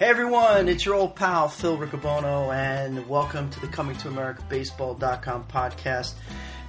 [0.00, 4.42] Hey everyone, it's your old pal Phil Riccobono, and welcome to the Coming to America
[4.48, 6.14] Baseball.com podcast.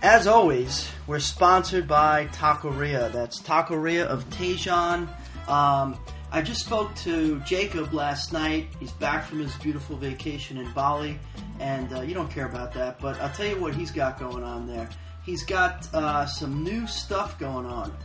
[0.01, 3.09] As always, we're sponsored by Taqueria.
[3.09, 5.07] That's Taqueria of Tejon.
[5.47, 5.97] Um,
[6.29, 8.67] I just spoke to Jacob last night.
[8.81, 11.17] He's back from his beautiful vacation in Bali,
[11.61, 14.43] and uh, you don't care about that, but I'll tell you what he's got going
[14.43, 14.89] on there.
[15.25, 17.95] He's got uh, some new stuff going on.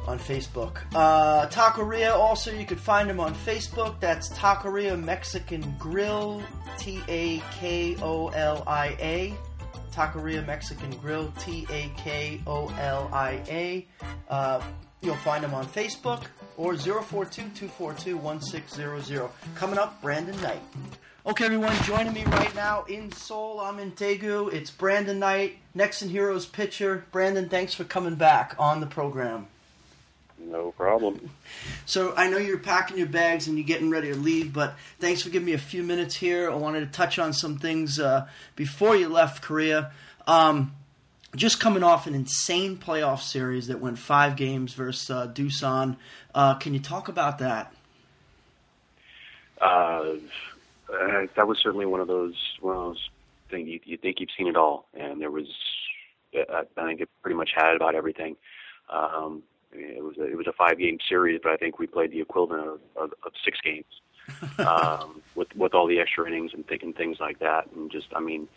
[0.08, 0.78] on Facebook.
[0.94, 4.00] Uh, Taqueria also you could find them on Facebook.
[4.00, 6.44] That's Taqueria Mexican Grill,
[6.78, 9.34] T A K O L I A.
[9.92, 13.88] Taqueria Mexican Grill, T A K O L I A.
[14.30, 14.62] Uh,
[15.02, 16.24] you'll find them on Facebook
[16.58, 19.30] or 042-242-1600.
[19.56, 20.62] Coming up, Brandon Knight.
[21.28, 24.54] Okay, everyone, joining me right now in Seoul, I'm in Daegu.
[24.54, 27.04] It's Brandon Knight, Nexen Heroes pitcher.
[27.12, 29.48] Brandon, thanks for coming back on the program.
[30.38, 31.32] No problem.
[31.88, 35.22] So I know you're packing your bags and you're getting ready to leave, but thanks
[35.22, 36.50] for giving me a few minutes here.
[36.50, 39.92] I wanted to touch on some things uh, before you left Korea.
[40.26, 40.74] Um,
[41.36, 45.98] just coming off an insane playoff series that went five games versus uh, Doosan.
[46.34, 47.72] Uh, can you talk about that?
[49.62, 50.16] Uh,
[50.92, 53.10] uh, that was certainly one of those one of those
[53.50, 55.48] things you, you think you've seen it all, and there was
[56.34, 58.36] I, I think it pretty much had about everything.
[58.90, 62.12] Um, it was a, it was a five game series, but I think we played
[62.12, 63.86] the equivalent of, of, of six games
[64.60, 68.20] um, with with all the extra innings and thinking things like that, and just I
[68.20, 68.48] mean.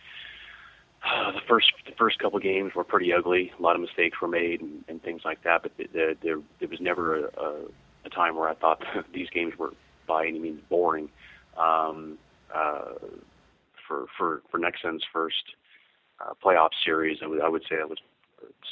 [1.00, 3.52] Uh, the first the first couple games were pretty ugly.
[3.56, 5.62] A lot of mistakes were made and, and things like that.
[5.62, 7.54] But there there, there was never a, a,
[8.06, 8.82] a time where I thought
[9.14, 9.74] these games were
[10.08, 11.08] by any means boring
[11.58, 12.18] um,
[12.54, 12.92] uh,
[13.86, 15.44] for for for Nexen's first
[16.20, 17.18] uh, playoff series.
[17.22, 17.98] I would I would say it was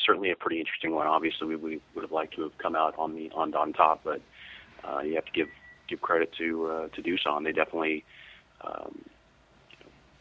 [0.04, 1.06] certainly a pretty interesting one.
[1.06, 4.02] Obviously, we, we would have liked to have come out on the on on top,
[4.04, 4.20] but
[4.84, 5.48] uh, you have to give
[5.88, 7.44] give credit to uh, to Doosan.
[7.44, 8.04] They definitely
[8.62, 9.04] um,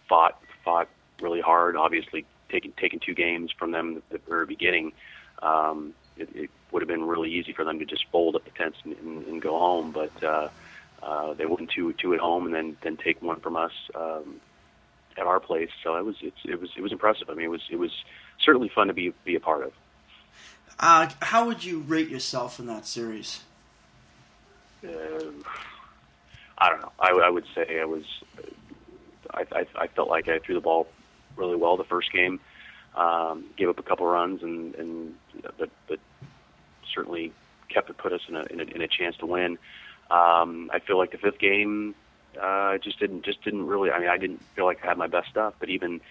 [0.07, 0.89] fought fought
[1.21, 1.75] really hard.
[1.75, 4.93] Obviously, taking taking two games from them at the very beginning.
[5.41, 8.51] Um, it, it would have been really easy for them to just fold up the
[8.51, 10.47] tents and, and, and go home, but uh,
[11.03, 14.41] uh, they won two two at home and then then take one from us um,
[15.17, 15.69] at our place.
[15.83, 17.29] So it was it's, it was it was impressive.
[17.29, 17.91] I mean, it was it was
[18.43, 19.73] certainly fun to be be a part of.
[20.79, 23.41] Uh, how would you rate yourself in that series?
[24.83, 24.89] Uh,
[26.57, 26.91] I don't know.
[26.99, 28.03] I, I would say I was.
[29.33, 30.87] I, I, I felt like I threw the ball
[31.35, 32.39] really well the first game.
[32.95, 35.15] Um, gave up a couple runs and and
[35.57, 35.99] but but
[36.93, 37.33] certainly
[37.67, 39.57] kept it put us in a in a, in a chance to win.
[40.11, 41.95] Um, I feel like the fifth game
[42.41, 43.91] uh, just didn't just didn't really.
[43.91, 46.01] I mean, I didn't feel like I had my best stuff, but even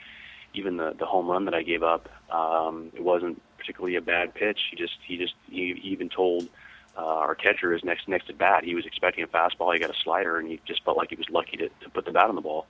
[0.54, 4.34] even the the home run that I gave up, um, it wasn't particularly a bad
[4.34, 4.58] pitch.
[4.70, 6.48] He just he just he, even told
[6.96, 9.72] uh, our catcher his next next at bat he was expecting a fastball.
[9.72, 12.04] He got a slider, and he just felt like he was lucky to, to put
[12.04, 12.66] the bat on the ball.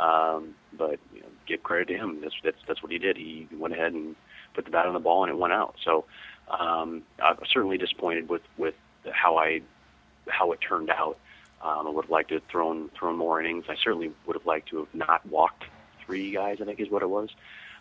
[0.00, 2.20] Um, but you know, give credit to him.
[2.20, 3.16] That's that's that's what he did.
[3.16, 4.16] He went ahead and
[4.54, 5.76] put the bat on the ball, and it went out.
[5.84, 6.04] So
[6.48, 8.74] um, I'm certainly disappointed with with
[9.10, 9.62] how I
[10.28, 11.18] how it turned out.
[11.62, 13.66] Um, I would have liked to have thrown thrown more innings.
[13.68, 15.64] I certainly would have liked to have not walked
[16.04, 16.58] three guys.
[16.60, 17.30] I think is what it was,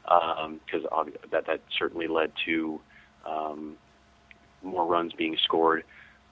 [0.04, 2.80] because um, that that certainly led to
[3.26, 3.78] um,
[4.62, 5.84] more runs being scored.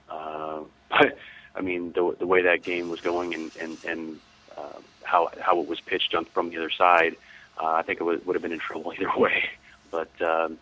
[0.08, 0.60] Uh,
[0.90, 1.18] but
[1.54, 4.20] I mean, the the way that game was going and and and
[4.56, 7.16] uh, how how it was pitched on, from the other side,
[7.60, 9.44] uh, I think it would, would have been in trouble either way.
[9.90, 10.58] But um,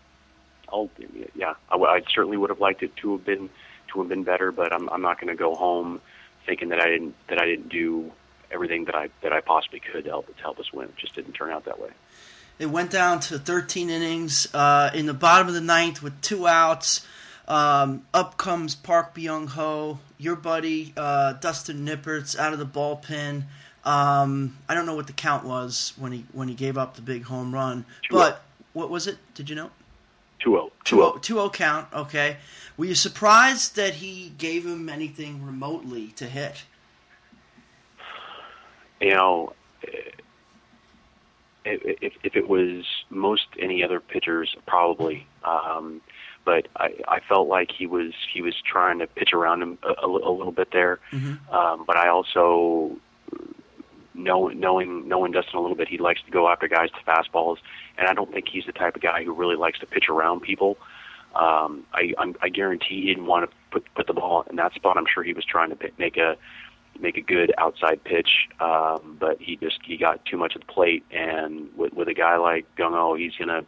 [0.72, 0.90] I'll
[1.34, 3.50] yeah, I, I certainly would have liked it to have been
[3.88, 6.00] to have been better, but I'm I'm not going to go home
[6.46, 8.12] thinking that I didn't that I didn't do
[8.50, 10.88] everything that I that I possibly could to help to help us win.
[10.88, 11.90] It just didn't turn out that way.
[12.58, 16.48] It went down to 13 innings uh, in the bottom of the ninth with two
[16.48, 17.06] outs.
[17.46, 23.44] Um, up comes Park Byung Ho, your buddy uh, Dustin Nippert's out of the bullpen.
[23.84, 27.02] Um, I don't know what the count was when he when he gave up the
[27.02, 28.42] big home run, but
[28.72, 29.18] what was it?
[29.34, 29.70] Did you know?
[30.44, 30.70] 2-0.
[30.84, 31.22] 2-0.
[31.22, 31.88] 2-0 count.
[31.92, 32.36] Okay.
[32.76, 36.64] Were you surprised that he gave him anything remotely to hit?
[39.00, 39.52] You know,
[41.64, 46.00] if, if it was most any other pitchers, probably Um,
[46.44, 50.06] but I, I felt like he was he was trying to pitch around him a,
[50.06, 50.98] a, a little bit there.
[51.12, 51.54] Mm-hmm.
[51.54, 52.96] Um, but I also
[54.18, 57.58] know, knowing knowing Dustin a little bit, he likes to go after guys to fastballs,
[57.96, 60.40] and I don't think he's the type of guy who really likes to pitch around
[60.40, 60.76] people.
[61.34, 64.74] Um, I, I'm, I guarantee he didn't want to put put the ball in that
[64.74, 64.96] spot.
[64.96, 66.36] I'm sure he was trying to p- make a
[67.00, 70.72] make a good outside pitch, um, but he just he got too much at the
[70.72, 73.64] plate, and with, with a guy like Byung Ho, he's gonna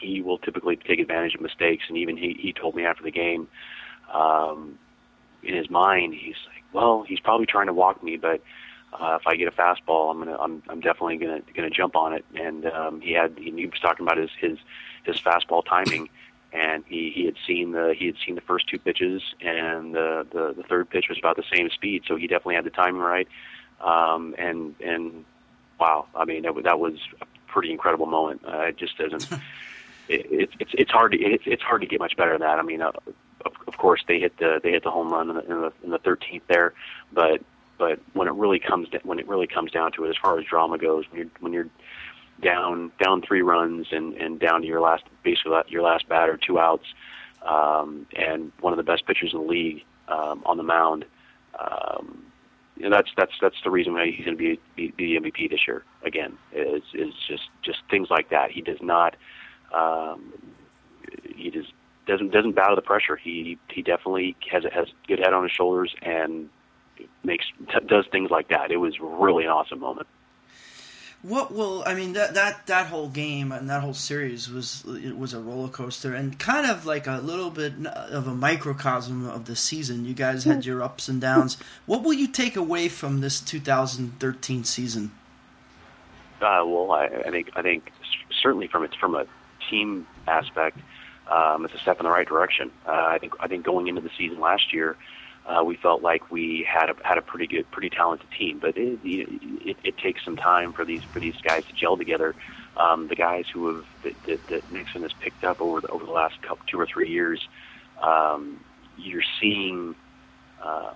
[0.00, 1.84] he will typically take advantage of mistakes.
[1.88, 3.48] And even he, he told me after the game,
[4.12, 4.78] um,
[5.42, 8.42] in his mind, he's like, well, he's probably trying to walk me, but
[8.92, 12.12] uh, if I get a fastball, I'm gonna, I'm, I'm definitely gonna, gonna jump on
[12.12, 12.24] it.
[12.34, 14.58] And um, he had, he, was talking about his, his,
[15.04, 16.08] his fastball timing,
[16.52, 20.26] and he, he had seen the, he had seen the first two pitches, and the,
[20.32, 23.00] the, the third pitch was about the same speed, so he definitely had the timing
[23.00, 23.28] right.
[23.80, 25.24] Um, and, and
[25.78, 28.42] wow, I mean, that, that was a pretty incredible moment.
[28.46, 29.28] Uh, it just doesn't.
[30.10, 32.58] it, it's it's hard to it, it's hard to get much better than that.
[32.58, 32.90] I mean, uh,
[33.46, 35.72] of, of course they hit the they hit the home run in the in the,
[35.84, 36.74] in the 13th there,
[37.12, 37.40] but
[37.80, 40.38] but when it really comes to, when it really comes down to it, as far
[40.38, 41.68] as drama goes, when you're when you're
[42.42, 46.58] down down three runs and and down to your last basically your last batter, two
[46.58, 46.84] outs,
[47.44, 51.06] um, and one of the best pitchers in the league um, on the mound.
[51.58, 52.30] Um,
[52.88, 55.50] know, that's that's that's the reason why he's going to be, be be the MVP
[55.50, 56.36] this year again.
[56.52, 58.50] Is is just just things like that.
[58.50, 59.16] He does not
[59.74, 60.32] um,
[61.34, 61.72] he just
[62.06, 63.16] doesn't doesn't bow to the pressure.
[63.16, 66.48] He he definitely has has good head on his shoulders and
[67.24, 68.70] makes t- does things like that.
[68.70, 70.06] It was really an awesome moment.
[71.22, 75.18] What will I mean that that that whole game and that whole series was it
[75.18, 79.44] was a roller coaster and kind of like a little bit of a microcosm of
[79.44, 80.06] the season.
[80.06, 81.58] You guys had your ups and downs.
[81.84, 85.10] What will you take away from this 2013 season?
[86.40, 87.92] Uh, well, I, I think I think
[88.42, 89.26] certainly from it's from a
[89.68, 90.78] team aspect,
[91.30, 92.70] um, it's a step in the right direction.
[92.86, 94.96] Uh, I think I think going into the season last year,
[95.50, 98.76] uh, we felt like we had a had a pretty good, pretty talented team, but
[98.76, 102.36] it, it, it takes some time for these for these guys to gel together.
[102.76, 106.12] Um, the guys who have that, that, Nexen has picked up over the, over the
[106.12, 107.48] last couple two or three years,
[108.00, 108.64] um,
[108.96, 109.96] you're seeing
[110.62, 110.94] uh,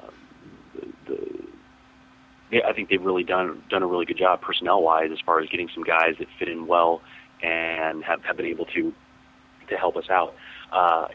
[0.74, 1.14] the,
[2.50, 5.40] the I think they've really done done a really good job personnel wise as far
[5.40, 7.02] as getting some guys that fit in well
[7.42, 8.94] and have, have been able to
[9.68, 10.34] to help us out.
[10.70, 11.08] Uh,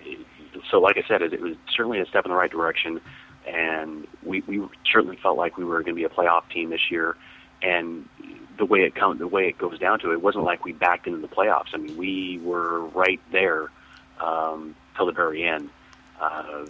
[0.72, 3.00] so, like I said, it, it was certainly a step in the right direction,
[3.50, 4.62] and we, we
[4.92, 7.16] certainly felt like we were going to be a playoff team this year.
[7.62, 8.08] And
[8.58, 10.72] the way it come, the way it goes down to it, it wasn't like we
[10.72, 11.70] backed into the playoffs.
[11.74, 13.70] I mean, we were right there
[14.20, 15.70] um, till the very end.
[16.22, 16.66] Uh,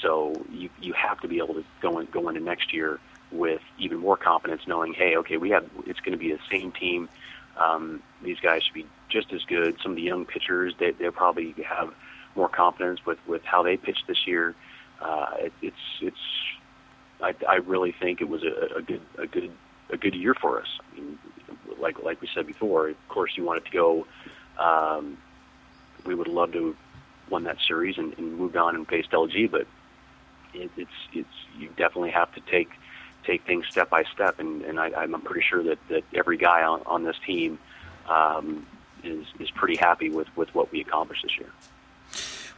[0.00, 2.98] so you you have to be able to go in, go into next year
[3.30, 6.72] with even more confidence, knowing, hey, okay, we have it's going to be the same
[6.72, 7.08] team
[7.56, 9.76] um, these guys should be just as good.
[9.82, 11.92] Some of the young pitchers, they they probably have
[12.34, 14.54] more confidence with with how they pitched this year.
[15.38, 16.16] It, it's it's
[17.20, 19.50] I, I really think it was a, a good a good
[19.90, 20.68] a good year for us.
[20.92, 21.18] I mean,
[21.78, 24.06] like like we said before, of course you want it to go.
[24.58, 25.18] Um,
[26.04, 26.76] we would love to
[27.30, 29.66] won that series and, and moved on and faced LG, but
[30.54, 31.28] it, it's it's
[31.58, 32.70] you definitely have to take
[33.24, 36.62] take things step by step, and, and I, I'm pretty sure that, that every guy
[36.64, 37.58] on, on this team
[38.08, 38.66] um,
[39.04, 41.50] is is pretty happy with, with what we accomplished this year.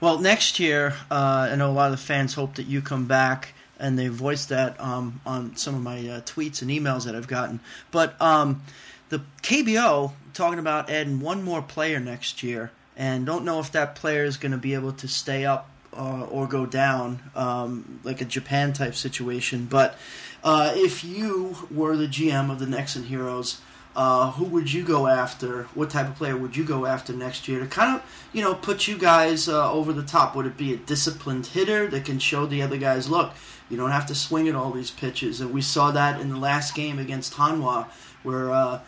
[0.05, 3.07] Well, next year, uh, I know a lot of the fans hope that you come
[3.07, 7.17] back, and they voiced that um, on some of my uh, tweets and emails that
[7.17, 7.59] I've gotten.
[7.91, 8.61] But um,
[9.09, 13.95] the KBO talking about adding one more player next year, and don't know if that
[13.95, 18.21] player is going to be able to stay up uh, or go down, um, like
[18.21, 19.65] a Japan type situation.
[19.65, 19.97] But
[20.45, 23.59] uh, if you were the GM of the Nexen Heroes,
[23.97, 25.65] uh, who would you go after?
[25.75, 28.55] What type of player would you go after next year to kind of, you know,
[28.55, 30.35] put you guys uh, over the top?
[30.35, 33.33] Would it be a disciplined hitter that can show the other guys, look,
[33.71, 35.41] you don't have to swing at all these pitches?
[35.41, 37.87] And we saw that in the last game against Hanwha,
[38.25, 38.81] where uh,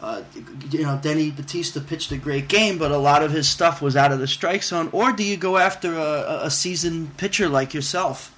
[0.00, 0.22] uh,
[0.70, 3.96] you know, Denny Bautista pitched a great game, but a lot of his stuff was
[3.96, 4.88] out of the strike zone.
[4.92, 8.34] Or do you go after a, a seasoned pitcher like yourself?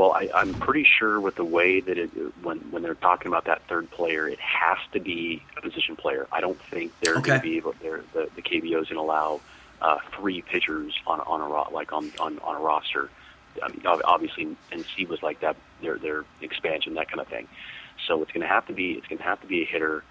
[0.00, 2.10] Well, I, I'm pretty sure with the way that it
[2.42, 6.26] when when they're talking about that third player, it has to be a position player.
[6.32, 7.28] I don't think they're okay.
[7.28, 7.74] going to be able.
[7.82, 9.42] They're, the the KBO is going to allow
[9.82, 13.10] uh, three pitchers on on a like on on on a roster.
[13.62, 15.58] I mean, obviously, NC was like that.
[15.82, 17.46] Their their expansion, that kind of thing.
[18.08, 20.02] So it's going to have to be it's going to have to be a hitter.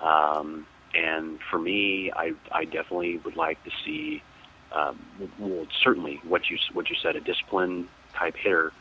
[0.00, 0.64] Um,
[0.94, 4.22] and for me, I I definitely would like to see.
[4.70, 5.04] Um,
[5.40, 8.72] well, certainly what you what you said, a discipline type hitter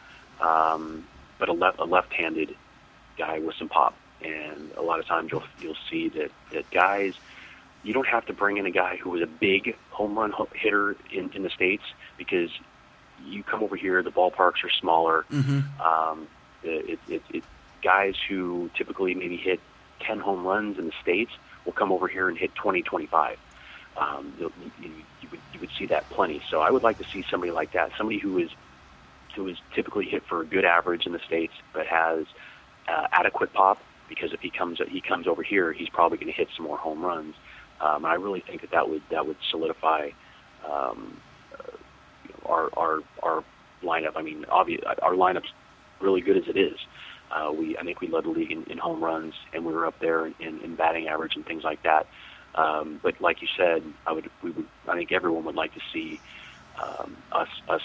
[0.41, 1.07] um,
[1.39, 2.55] but a, left, a left-handed
[3.17, 3.95] guy with some pop.
[4.21, 7.13] And a lot of times you'll you'll see that that guys
[7.83, 10.95] you don't have to bring in a guy who was a big home run hitter
[11.11, 11.83] in, in the states
[12.17, 12.49] because
[13.25, 15.25] you come over here, the ballparks are smaller.
[15.31, 15.81] Mm-hmm.
[15.81, 16.27] Um,
[16.63, 17.43] it, it, it,
[17.81, 19.59] guys who typically maybe hit
[19.99, 21.31] 10 home runs in the states
[21.65, 23.37] will come over here and hit 20, 25.
[23.95, 26.41] Um, you, you, you, would, you would see that plenty.
[26.49, 28.49] So I would like to see somebody like that, somebody who is
[29.35, 32.25] who is typically hit for a good average in the states, but has
[32.87, 33.79] uh, adequate pop.
[34.09, 36.77] Because if he comes he comes over here, he's probably going to hit some more
[36.77, 37.35] home runs.
[37.81, 40.09] Um, I really think that that would that would solidify
[40.69, 41.17] um,
[41.53, 43.43] uh, our our our
[43.81, 44.13] lineup.
[44.15, 45.51] I mean, obviously, our lineup's
[45.99, 46.77] really good as it is.
[47.31, 49.87] Uh, we I think we led the league in, in home runs, and we were
[49.87, 52.05] up there in, in batting average and things like that.
[52.55, 55.81] Um, but like you said, I would we would I think everyone would like to
[55.91, 56.19] see
[56.81, 57.81] um, us us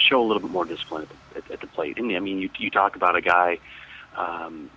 [0.00, 1.98] show a little bit more discipline at the, at, at the plate.
[1.98, 3.58] And I mean, you you talk about a guy.
[4.16, 4.70] Um,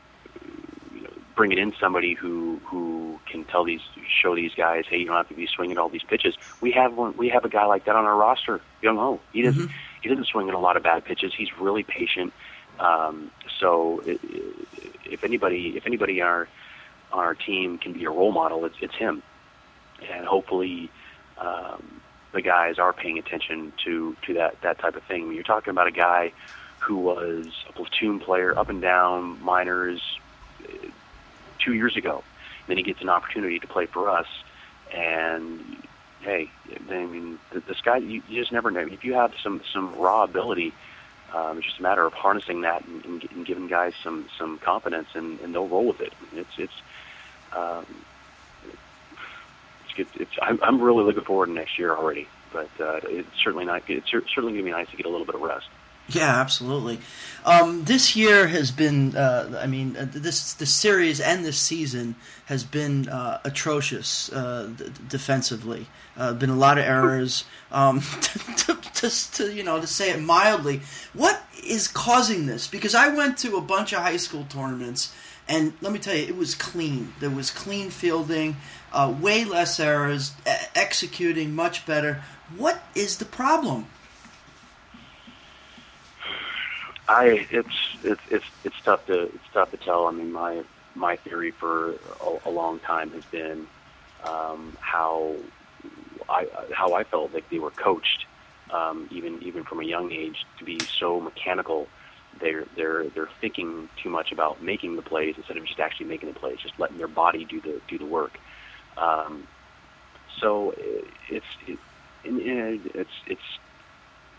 [0.93, 5.05] you know, bringing in somebody who who can tell these show these guys, hey, you
[5.05, 6.35] don't have to be swinging all these pitches.
[6.61, 7.17] We have one.
[7.17, 9.19] We have a guy like that on our roster, Young Ho.
[9.31, 9.73] He doesn't mm-hmm.
[10.01, 11.33] he doesn't swing at a lot of bad pitches.
[11.33, 12.33] He's really patient.
[12.79, 14.19] Um, so it,
[15.05, 16.47] if anybody if anybody on our
[17.11, 19.23] on our team can be a role model, it's it's him,
[20.09, 20.89] and hopefully.
[21.39, 22.02] Um,
[22.33, 25.31] the guys are paying attention to to that that type of thing.
[25.31, 26.33] You're talking about a guy
[26.79, 30.01] who was a platoon player up and down minors
[30.63, 30.87] uh,
[31.59, 32.23] two years ago.
[32.67, 34.27] Then he gets an opportunity to play for us,
[34.93, 35.61] and
[36.21, 36.49] hey,
[36.89, 38.81] I mean, the sky you, you just never know.
[38.81, 40.73] If you have some some raw ability,
[41.33, 44.57] um, it's just a matter of harnessing that and, and, and giving guys some some
[44.57, 46.13] confidence, and, and they'll roll with it.
[46.33, 46.73] It's it's.
[47.51, 47.85] Um,
[49.97, 53.65] it's, it's I'm, I'm really looking forward to next year already, but uh, it's certainly
[53.65, 53.83] not.
[53.87, 55.67] It's certainly to be nice to get a little bit of rest.
[56.09, 56.99] Yeah, absolutely.
[57.45, 62.15] Um, this year has been, uh, I mean, uh, this the series and this season
[62.45, 65.87] has been uh, atrocious uh, d- defensively.
[66.17, 67.45] Uh, been a lot of errors.
[67.71, 70.81] Um, to, to, to, you know, to say it mildly,
[71.13, 72.67] what is causing this?
[72.67, 75.13] Because I went to a bunch of high school tournaments,
[75.47, 77.13] and let me tell you, it was clean.
[77.19, 78.57] There was clean fielding,
[78.91, 80.31] uh, way less errors,
[80.75, 82.23] executing much better.
[82.55, 83.87] What is the problem?
[87.07, 87.67] I it's
[88.03, 90.07] it's it's it's tough to it's tough to tell.
[90.07, 90.63] I mean, my
[90.95, 93.67] my theory for a, a long time has been
[94.23, 95.35] um, how
[96.29, 98.25] I how I felt like they were coached,
[98.71, 101.87] um, even even from a young age, to be so mechanical.
[102.39, 106.33] They're they're they're thinking too much about making the plays instead of just actually making
[106.33, 108.37] the plays, just letting their body do the do the work.
[108.97, 109.47] Um,
[110.39, 110.73] so
[111.29, 111.79] it's it,
[112.95, 113.41] it's it's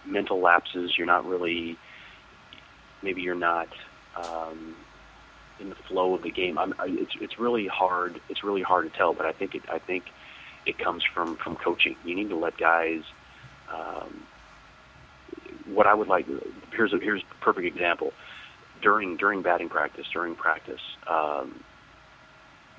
[0.05, 0.97] mental lapses.
[0.99, 1.79] You're not really
[3.03, 3.69] maybe you're not
[4.17, 4.75] um,
[5.61, 6.59] in the flow of the game.
[6.59, 8.21] I'm, I, it's it's really hard.
[8.29, 10.05] It's really hard to tell, but I think it I think
[10.67, 11.97] it comes from from coaching.
[12.05, 13.03] You need to let guys.
[13.73, 14.25] Um,
[15.67, 16.27] what I would like
[16.73, 18.13] here's a here's a perfect example.
[18.83, 21.63] During during batting practice, during practice, um,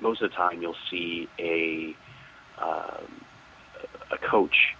[0.00, 1.96] most of the time you'll see a
[2.62, 3.24] um,
[4.12, 4.74] a coach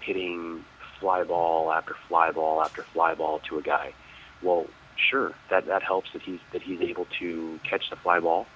[0.00, 0.64] hitting
[0.98, 3.94] fly ball after fly ball after fly ball to a guy
[4.42, 4.66] well,
[5.10, 8.46] sure, that that helps that he's that he's able to catch the fly ball,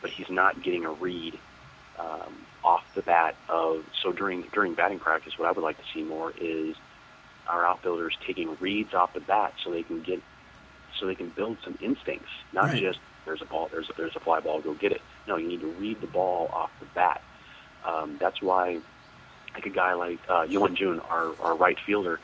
[0.00, 1.34] but he's not getting a read
[1.98, 3.84] um, off the bat of.
[4.02, 6.76] So during during batting practice, what I would like to see more is
[7.48, 10.20] our outfielders taking reads off the bat so they can get
[10.98, 12.80] so they can build some instincts, not right.
[12.80, 15.00] just there's a ball, there's a, there's a fly ball, go get it.
[15.26, 17.20] No, you need to read the ball off the bat.
[17.86, 18.78] Um, that's why,
[19.54, 22.20] like a guy like uh, Yoan Jun, our our right fielder,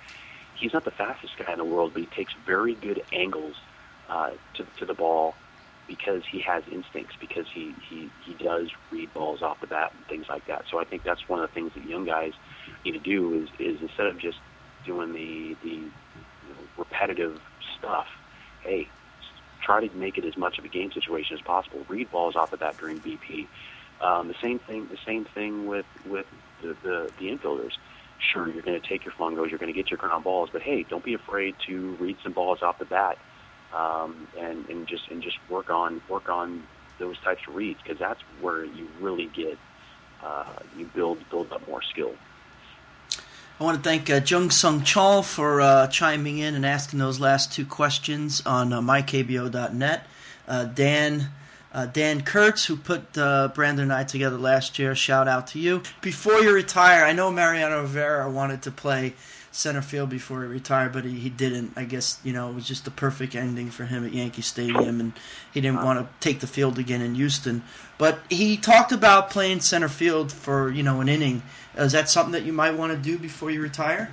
[0.59, 3.55] he's not the fastest guy in the world, but he takes very good angles
[4.09, 5.35] uh, to to the ball
[5.89, 10.07] because he has instincts, because he he he does read balls off the bat and
[10.07, 10.63] things like that.
[10.71, 12.33] So I think that's one of the things that young guys
[12.85, 14.39] need to do is is instead of just
[14.85, 17.41] doing the the you know, repetitive
[17.79, 18.07] stuff,
[18.63, 18.89] hey,
[19.65, 21.85] try to make it as much of a game situation as possible.
[21.89, 23.47] Read balls off the bat during BP.
[24.01, 24.89] Um, the same thing.
[24.91, 26.27] The same thing with with
[26.63, 27.73] the the, the infielders
[28.33, 30.63] sure you're going to take your fungos, you're going to get your ground balls, but
[30.63, 33.19] hey, don't be afraid to read some balls off the bat,
[33.75, 36.63] um, and and just and just work on work on
[36.99, 39.59] those types of reads because that's where you really get
[40.25, 42.13] uh, you build build up more skill.
[43.61, 47.21] I want to thank uh, Jung Sung Chol for uh, chiming in and asking those
[47.21, 50.07] last two questions on uh, mykbo.net.
[50.49, 51.29] Uh, Dan
[51.75, 55.59] uh, Dan Kurtz, who put uh, Brandon and I together last year, shout out to
[55.59, 55.83] you.
[56.01, 59.13] Before you retire, I know Mariano Rivera wanted to play
[59.53, 61.73] center field before he retired, but he, he didn't.
[61.77, 65.01] I guess you know it was just the perfect ending for him at Yankee Stadium,
[65.01, 65.13] and
[65.53, 67.63] he didn't want to take the field again in Houston.
[67.99, 71.43] But he talked about playing center field for you know an inning.
[71.77, 74.13] Is that something that you might want to do before you retire?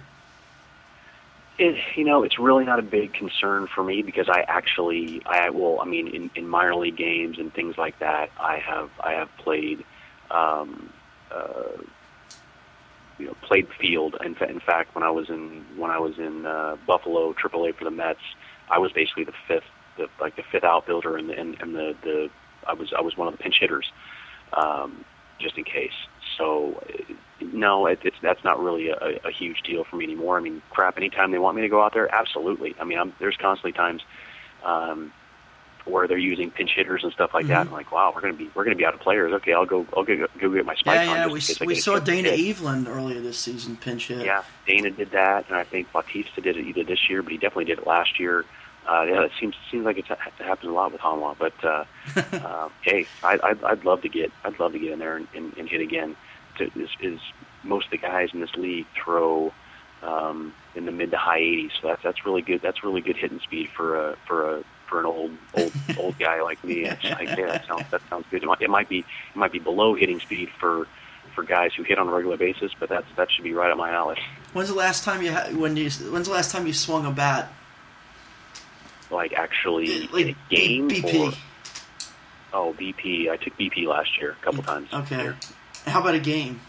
[1.57, 5.49] It, you know, it's really not a big concern for me because I actually, I
[5.49, 9.13] well, I mean, in, in minor league games and things like that, I have, I
[9.13, 9.83] have played,
[10.29, 10.93] um,
[11.31, 11.81] uh,
[13.17, 14.15] you know, played field.
[14.23, 17.85] In, in fact, when I was in, when I was in uh, Buffalo AAA for
[17.85, 18.19] the Mets,
[18.69, 19.63] I was basically the fifth,
[19.97, 22.29] the, like the fifth outfielder, and, and, and the, the,
[22.67, 23.91] I was, I was one of the pinch hitters,
[24.53, 25.03] um,
[25.39, 25.91] just in case.
[26.37, 26.83] So
[27.41, 30.37] no, it, it's that's not really a, a huge deal for me anymore.
[30.37, 30.97] I mean, crap.
[30.97, 32.75] Anytime they want me to go out there, absolutely.
[32.79, 34.01] I mean, I'm, there's constantly times
[34.63, 35.11] um,
[35.85, 37.53] where they're using pinch hitters and stuff like mm-hmm.
[37.53, 37.67] that.
[37.67, 39.33] I'm like, wow, we're gonna be we're gonna be out of players.
[39.33, 41.17] Okay, I'll go I'll go go get my spike yeah, on.
[41.17, 44.25] Yeah, we, we saw Dana Eveland earlier this season pinch hit.
[44.25, 47.37] Yeah, Dana did that, and I think Bautista did it either this year, but he
[47.37, 48.45] definitely did it last year.
[48.87, 51.83] Uh, yeah, it seems seems like it's, it happens a lot with Hanwha, but uh,
[52.37, 55.27] uh, hey, I, I'd, I'd love to get I'd love to get in there and,
[55.35, 56.15] and, and hit again.
[56.57, 57.19] To, is, is
[57.63, 59.53] most of the guys in this league throw
[60.03, 61.71] um, in the mid to high 80s.
[61.81, 62.61] So that's that's really good.
[62.61, 66.41] That's really good hitting speed for a for a for an old old old guy
[66.41, 66.85] like me.
[66.85, 68.43] It's like, yeah, that sounds that sounds good.
[68.43, 70.87] It might, it might be it might be below hitting speed for
[71.35, 73.77] for guys who hit on a regular basis, but that's that should be right up
[73.77, 74.17] my alley.
[74.53, 77.11] When's the last time you ha- when you when's the last time you swung a
[77.11, 77.51] bat?
[79.11, 81.31] Like actually like in a game BP.
[81.31, 81.37] Or,
[82.53, 83.29] oh, BP.
[83.29, 84.89] I took BP last year a couple times.
[84.93, 85.31] Okay.
[85.87, 86.59] How about a game?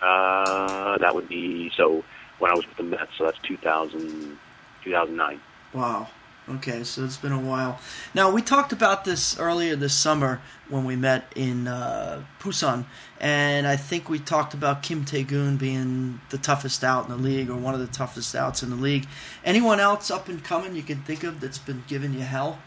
[0.00, 2.04] Uh, that would be so
[2.38, 3.10] when I was with the Mets.
[3.18, 4.38] So that's 2000,
[4.84, 5.40] 2009.
[5.74, 6.08] Wow.
[6.48, 7.78] Okay, so it's been a while.
[8.14, 12.86] Now we talked about this earlier this summer when we met in uh, Busan,
[13.20, 17.50] and I think we talked about Kim Tae-kyun being the toughest out in the league
[17.50, 19.06] or one of the toughest outs in the league.
[19.44, 22.58] Anyone else up and coming you can think of that's been giving you hell?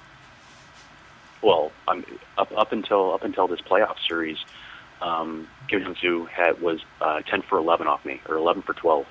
[1.42, 2.06] Well, I'm
[2.38, 4.38] up up until up until this playoff series
[5.04, 9.06] um, Kim Jong had was uh, 10 for 11 off me, or 11 for 12.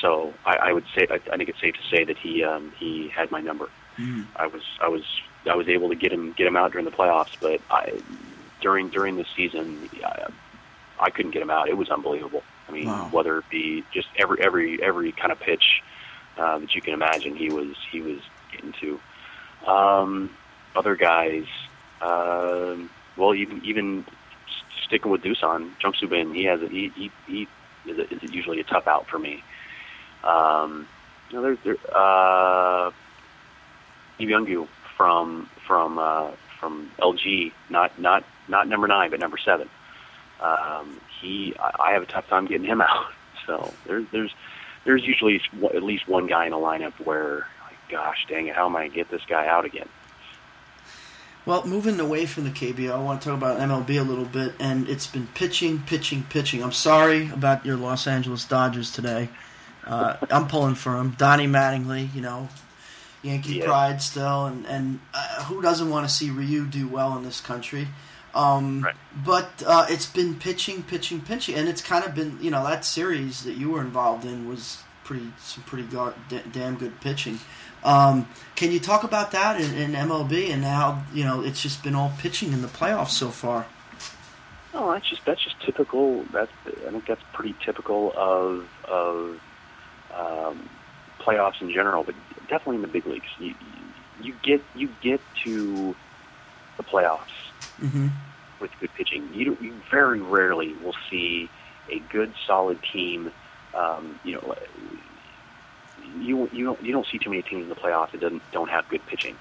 [0.00, 2.72] So I, I would say I, I think it's safe to say that he um,
[2.78, 3.70] he had my number.
[3.96, 4.26] Mm.
[4.36, 5.02] I was I was
[5.46, 8.00] I was able to get him get him out during the playoffs, but I,
[8.60, 10.26] during during the season I,
[11.00, 11.68] I couldn't get him out.
[11.68, 12.42] It was unbelievable.
[12.68, 13.08] I mean, wow.
[13.10, 15.82] whether it be just every every every kind of pitch
[16.36, 18.20] uh, that you can imagine, he was he was
[18.52, 19.00] getting to.
[19.66, 20.30] Um,
[20.74, 21.46] other guys,
[22.02, 22.76] uh,
[23.16, 24.04] well, even even
[24.86, 27.48] sticking with Doosan, Jung Soo Bin, he has a, he he, he
[27.86, 29.42] is, a, is usually a tough out for me.
[30.24, 30.88] Um,
[31.30, 32.90] you know, there's there, uh,
[34.18, 39.68] Byung from from uh, from LG, not not not number nine, but number seven.
[40.40, 43.12] Um, he, I, I have a tough time getting him out.
[43.46, 44.34] So there's there's
[44.84, 45.40] there's usually
[45.74, 48.80] at least one guy in a lineup where, like, gosh dang it, how am I
[48.80, 49.88] going to get this guy out again?
[51.46, 54.54] Well, moving away from the KBO, I want to talk about MLB a little bit,
[54.58, 56.60] and it's been pitching, pitching, pitching.
[56.60, 59.28] I'm sorry about your Los Angeles Dodgers today.
[59.84, 61.14] Uh, I'm pulling for them.
[61.16, 62.48] Donnie Mattingly, you know,
[63.22, 63.66] Yankee yeah.
[63.66, 67.40] pride still, and and uh, who doesn't want to see Ryu do well in this
[67.40, 67.86] country?
[68.34, 68.96] Um, right.
[69.24, 72.84] But uh, it's been pitching, pitching, pitching, and it's kind of been you know that
[72.84, 77.38] series that you were involved in was pretty some pretty gar- d- damn good pitching.
[77.86, 81.84] Um, can you talk about that in, in, MLB and how you know it's just
[81.84, 83.66] been all pitching in the playoffs so far?
[84.74, 86.24] Oh, that's just that's just typical.
[86.32, 89.40] That's I think that's pretty typical of of
[90.12, 90.68] um,
[91.20, 92.16] playoffs in general, but
[92.48, 93.28] definitely in the big leagues.
[93.38, 93.54] You,
[94.20, 95.94] you get you get to
[96.76, 97.20] the playoffs
[97.80, 98.08] mm-hmm.
[98.60, 99.30] with good pitching.
[99.32, 101.48] You, you very rarely will see
[101.90, 103.30] a good, solid team.
[103.74, 104.54] Um, you know,
[106.20, 108.70] you you don't you don't see too many teams in the playoffs that doesn't don't
[108.70, 109.36] have good pitching.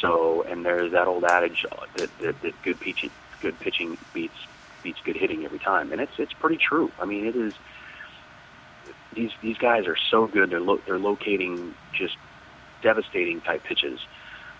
[0.00, 1.66] So, and there's that old adage
[1.96, 4.34] that, that, that good pitching good pitching beats
[4.82, 6.90] beats good hitting every time, and it's it's pretty true.
[6.98, 7.54] I mean, it is.
[9.12, 10.50] These these guys are so good.
[10.50, 12.16] They're lo- they're locating just
[12.82, 14.00] devastating type pitches,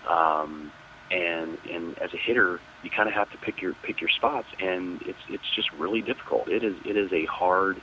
[0.07, 0.71] um,
[1.09, 4.47] and and as a hitter, you kind of have to pick your pick your spots,
[4.59, 6.49] and it's it's just really difficult.
[6.49, 7.81] It is it is a hard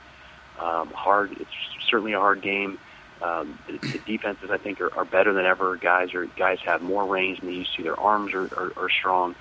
[0.59, 1.31] um, hard.
[1.39, 1.49] It's
[1.89, 2.77] certainly a hard game.
[3.21, 5.75] Um, the, the defenses, I think, are, are better than ever.
[5.75, 7.83] Guys are guys have more range than they used to.
[7.83, 9.35] Their arms are, are, are strong.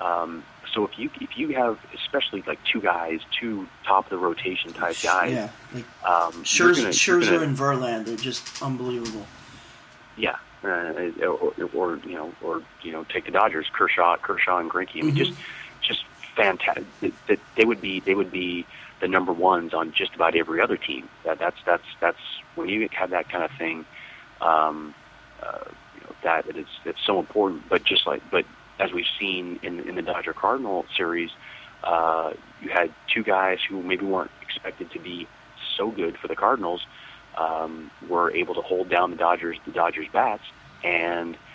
[0.00, 4.18] Um, so if you if you have especially like two guys, two top of the
[4.18, 9.26] rotation type guys, yeah, like um, Scherzer, gonna, Scherzer gonna, and Verlander, they're just unbelievable.
[10.16, 10.68] Yeah, uh,
[11.26, 14.98] or, or you know, or you know, take the Dodgers, Kershaw, Kershaw and Greinke.
[14.98, 15.16] I mean, mm-hmm.
[15.16, 15.32] just
[15.82, 16.04] just
[16.36, 16.84] fantastic.
[17.28, 18.66] That they would be they would be
[19.04, 21.10] the number ones on just about every other team.
[21.26, 22.16] That that's that's that's
[22.54, 23.84] when you have that kind of thing.
[24.40, 24.94] Um,
[25.42, 25.58] uh,
[25.94, 27.68] you know, that it is it's so important.
[27.68, 28.46] But just like but
[28.80, 31.28] as we've seen in in the Dodger Cardinal series,
[31.82, 35.28] uh, you had two guys who maybe weren't expected to be
[35.76, 36.86] so good for the Cardinals
[37.36, 40.44] um, were able to hold down the Dodgers the Dodgers bats
[40.82, 41.36] and.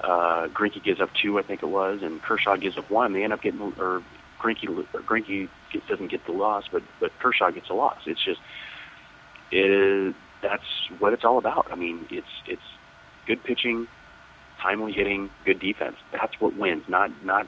[0.00, 3.14] Uh, Greinke gives up two, I think it was, and Kershaw gives up one.
[3.14, 4.04] They end up getting, or
[4.38, 7.98] Greinke gets, doesn't get the loss, but but Kershaw gets a loss.
[8.06, 8.40] It's just
[9.50, 10.64] it is that's
[10.98, 11.68] what it's all about.
[11.70, 12.62] I mean, it's it's
[13.26, 13.88] good pitching,
[14.60, 15.96] timely hitting, good defense.
[16.12, 16.84] That's what wins.
[16.88, 17.46] Not not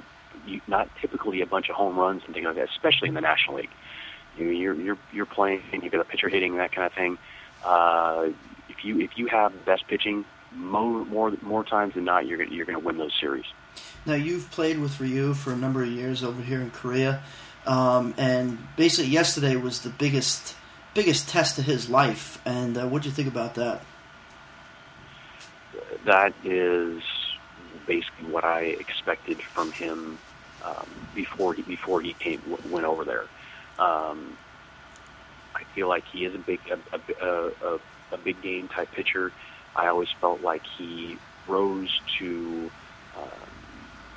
[0.66, 3.56] not typically a bunch of home runs and things like that, especially in the National
[3.56, 3.70] League.
[4.38, 6.92] You know, you're you're you're playing and you've got a pitcher hitting that kind of
[6.92, 7.18] thing.
[7.64, 8.28] Uh,
[8.68, 10.24] if you if you have the best pitching,
[10.54, 13.46] more more more times than not, you're you're going to win those series.
[14.06, 17.22] Now you've played with Ryu for a number of years over here in Korea,
[17.66, 20.56] um, and basically yesterday was the biggest
[20.94, 22.40] biggest test of his life.
[22.44, 23.82] And uh, what do you think about that?
[26.04, 27.02] That is
[27.86, 30.18] basically what I expected from him
[30.64, 33.26] um, before he before he came went over there.
[33.78, 34.36] Um,
[35.54, 37.80] I feel like he is a big a, a, a,
[38.12, 39.32] a big game type pitcher.
[39.76, 42.70] I always felt like he rose to
[43.16, 43.49] um,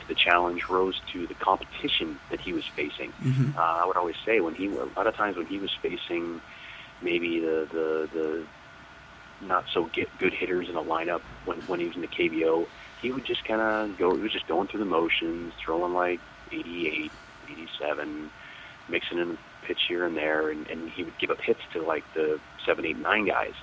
[0.04, 3.12] to the challenge, rose to the competition that he was facing.
[3.14, 3.58] Mm-hmm.
[3.58, 6.42] Uh, I would always say when he a lot of times when he was facing
[7.02, 8.46] maybe the the, the
[9.46, 12.68] not so get good hitters in a lineup when when he was in the KBO,
[13.02, 14.16] he would just kind of go.
[14.16, 16.20] He was just going through the motions, throwing like
[16.52, 17.12] 88,
[17.52, 18.30] 87,
[18.90, 21.82] mixing in a pitch here and there, and, and he would give up hits to
[21.82, 23.54] like the seven, eight, nine guys.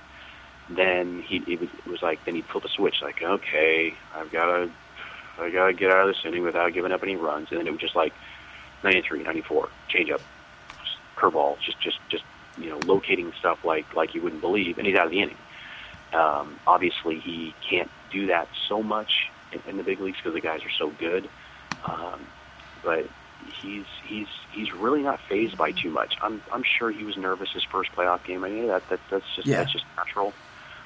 [0.69, 4.31] Then he it was, it was like then he'd flip a switch, like okay, I've
[4.31, 4.71] got to
[5.39, 7.67] I got to get out of this inning without giving up any runs, and then
[7.67, 8.13] it was just like
[8.83, 10.21] 93, 94, change up,
[11.17, 12.23] curveball, just just just
[12.57, 15.37] you know locating stuff like like you wouldn't believe, and he's out of the inning.
[16.13, 19.11] Um, obviously, he can't do that so much
[19.51, 21.29] in, in the big leagues because the guys are so good.
[21.85, 22.19] Um,
[22.83, 23.05] but
[23.61, 26.13] he's he's he's really not phased by too much.
[26.21, 28.43] I'm I'm sure he was nervous his first playoff game.
[28.43, 29.57] I mean that, that that's just Yeah.
[29.57, 30.33] that's just natural.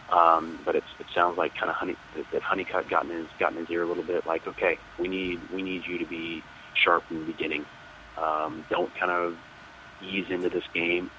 [0.10, 3.28] Um, but it's, it sounds like kind of honey that, that Honeycutt got in his
[3.40, 4.26] got in his ear a little bit.
[4.26, 6.44] Like okay, we need we need you to be
[6.84, 7.66] sharp in the beginning.
[8.18, 9.38] Um, don't kind of
[10.00, 11.10] ease into this game.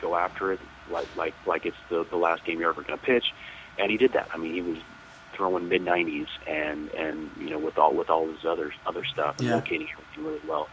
[0.00, 3.04] Go after it like like like it's the the last game you're ever going to
[3.06, 3.24] pitch.
[3.78, 4.28] And he did that.
[4.32, 4.78] I mean, he was
[5.36, 9.36] throwing mid 90s and and you know with all with all his other other stuff
[9.40, 9.56] Yeah.
[9.56, 10.68] locating everything really well.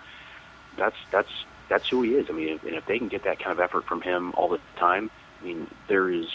[0.78, 1.30] That's that's
[1.70, 2.28] that's who he is.
[2.30, 4.50] I mean, if, and if they can get that kind of effort from him all
[4.50, 6.26] the time, I mean, there is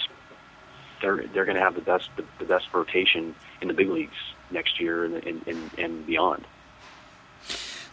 [1.01, 4.17] they're they're going to have the best the, the best rotation in the big leagues
[4.51, 5.15] next year and
[5.47, 6.45] and, and, beyond.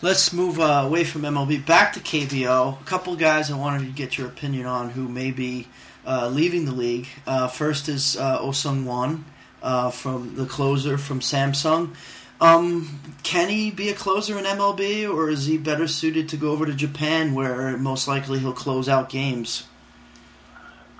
[0.01, 2.81] Let's move uh, away from MLB back to KBO.
[2.81, 5.67] A couple guys I wanted to get your opinion on who may be
[6.05, 7.07] uh, leaving the league.
[7.25, 9.23] Uh, first is uh, Osung Won
[9.61, 11.95] uh, from the closer from Samsung.
[12.41, 16.51] Um, can he be a closer in MLB, or is he better suited to go
[16.51, 19.63] over to Japan, where most likely he'll close out games?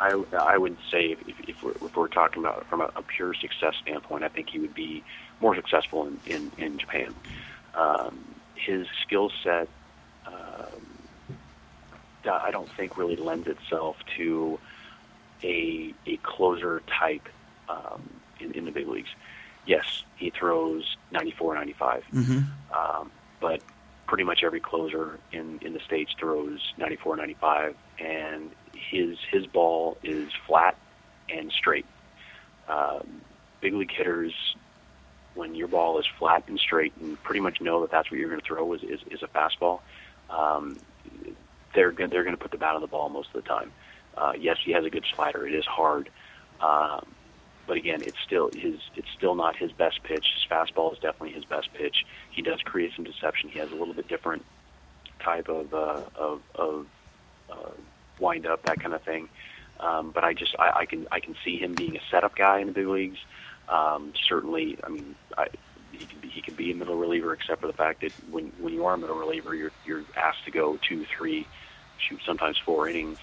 [0.04, 3.34] I, I would say if, if, we're, if we're talking about from a, a pure
[3.34, 5.02] success standpoint, I think he would be
[5.40, 7.16] more successful in, in, in Japan.
[7.74, 8.20] Um,
[8.56, 9.70] his skill set,
[10.28, 11.38] um,
[12.30, 14.60] I don't think really lends itself to
[15.42, 17.28] a, a closer type
[17.70, 19.10] um, in, in the big leagues.
[19.66, 22.40] Yes, he throws 94, 95, Mm-hmm.
[22.78, 23.62] um, but
[24.08, 28.52] pretty much every closer in, in the states throws 94, 95, and
[28.90, 30.78] his his ball is flat
[31.30, 31.86] and straight.
[32.68, 33.22] Um,
[33.62, 34.34] big league hitters,
[35.36, 38.30] when your ball is flat and straight, and pretty much know that that's what you're
[38.30, 39.80] going to throw is, is, is a fastball.
[40.30, 40.80] Um,
[41.74, 43.72] they're gon- they're going to put the bat on the ball most of the time.
[44.16, 45.48] Uh, yes, he has a good slider.
[45.48, 46.10] It is hard,
[46.62, 47.06] um,
[47.68, 48.76] but again, it's still his.
[48.96, 50.26] It's still not his best pitch.
[50.36, 52.06] His fastball is definitely his best pitch.
[52.32, 53.50] He does create some deception.
[53.50, 54.46] He has a little bit different
[55.20, 56.86] type of uh, of, of
[57.50, 57.72] uh,
[58.20, 59.30] wind up, that kind of thing.
[59.80, 62.60] Um, but I just I, I can I can see him being a setup guy
[62.60, 63.20] in the big leagues.
[63.68, 65.46] Um, certainly, I mean, I,
[65.92, 68.52] he can be, he can be a middle reliever, except for the fact that when
[68.60, 71.50] when you are a middle reliever, you're you're asked to go two, three,
[72.10, 73.18] shoot sometimes four innings.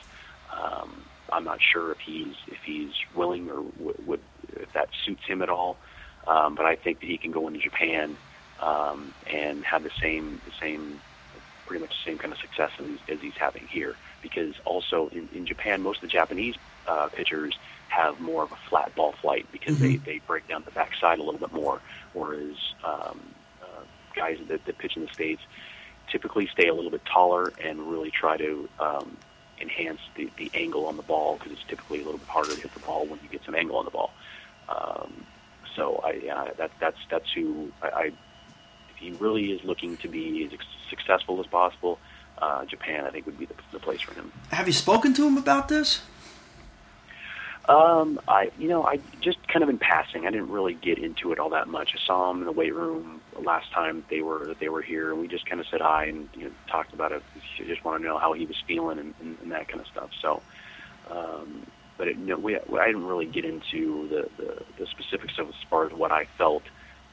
[0.52, 5.22] Um, I'm not sure if he's if he's willing or w- would if that suits
[5.26, 5.78] him at all.
[6.26, 8.18] Um, but I think that he can go into Japan
[8.60, 11.02] um, and have the same the same
[11.70, 13.94] pretty much the same kind of success as, as he's having here.
[14.22, 16.56] Because also in, in Japan, most of the Japanese
[16.88, 17.56] uh, pitchers
[17.86, 21.22] have more of a flat ball flight because they, they break down the backside a
[21.22, 21.80] little bit more,
[22.12, 23.20] whereas um,
[23.62, 23.82] uh,
[24.16, 25.42] guys that, that pitch in the states
[26.10, 29.16] typically stay a little bit taller and really try to um,
[29.60, 32.60] enhance the, the angle on the ball because it's typically a little bit harder to
[32.60, 34.10] hit the ball when you get some angle on the ball.
[34.68, 35.24] Um,
[35.76, 38.12] so I yeah, that that's that's who I, I
[39.00, 40.58] he really is looking to be as
[40.88, 41.98] successful as possible,
[42.38, 44.32] uh, Japan I think would be the, the place for him.
[44.50, 46.02] Have you spoken to him about this?
[47.68, 50.26] Um, I, you know, I just kind of in passing.
[50.26, 51.94] I didn't really get into it all that much.
[51.94, 55.20] I saw him in the weight room last time they were they were here, and
[55.20, 57.22] we just kind of said hi and you know, talked about it.
[57.60, 59.86] I just want to know how he was feeling and, and, and that kind of
[59.86, 60.10] stuff.
[60.20, 60.42] So,
[61.10, 61.64] um,
[61.96, 65.48] but it, you know, we, I didn't really get into the, the, the specifics of
[65.48, 66.62] as far as what I felt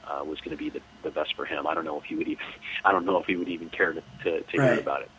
[0.09, 1.67] uh, was going to be the, the best for him.
[1.67, 2.45] I don't know if he would even
[2.83, 4.71] I don't know if he would even care to, to, to right.
[4.71, 5.11] hear about it.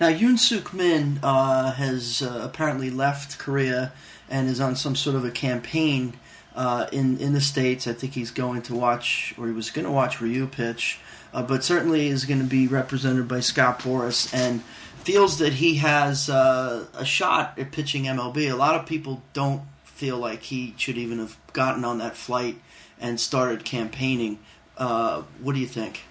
[0.00, 3.92] Now, Yoon Suk Min uh, has uh, apparently left Korea
[4.28, 6.14] and is on some sort of a campaign
[6.54, 7.86] uh, in in the states.
[7.86, 10.98] I think he's going to watch, or he was going to watch Ryu pitch,
[11.32, 14.62] uh, but certainly is going to be represented by Scott Boras and
[15.04, 18.50] feels that he has uh, a shot at pitching MLB.
[18.50, 22.56] A lot of people don't feel like he should even have gotten on that flight
[23.00, 24.38] and started campaigning.
[24.76, 26.02] Uh, what do you think?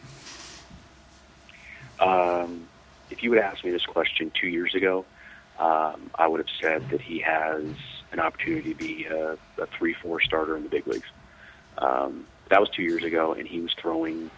[1.99, 2.67] Um,
[3.09, 5.05] if you would ask me this question two years ago,
[5.57, 7.63] um, I would have said that he has
[8.11, 11.07] an opportunity to be a, a three, four starter in the big leagues.
[11.77, 14.31] Um, that was two years ago, and he was throwing.